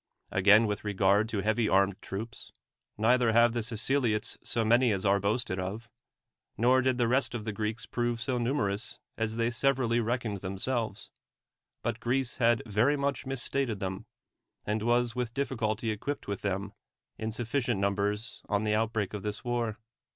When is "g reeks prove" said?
7.53-8.19